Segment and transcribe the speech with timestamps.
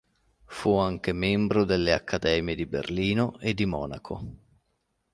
[0.47, 4.35] Fu anche membro delle Accademie di Berlino e di Monaco.